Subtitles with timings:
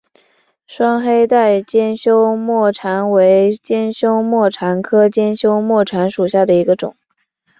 [0.65, 6.95] 双黑带尖胸沫蝉为尖胸沫蝉科尖胸沫蝉属下的一个种。